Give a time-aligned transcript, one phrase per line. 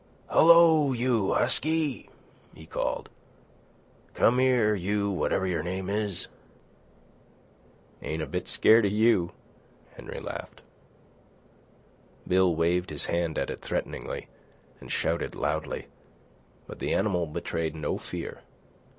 [0.29, 2.09] "Hello, you husky!"
[2.55, 3.07] he called.
[4.15, 6.27] "Come here, you whatever your name is."
[8.01, 9.31] "Ain't a bit scairt of you,"
[9.95, 10.63] Henry laughed.
[12.27, 14.27] Bill waved his hand at it threateningly
[14.79, 15.85] and shouted loudly;
[16.65, 18.41] but the animal betrayed no fear.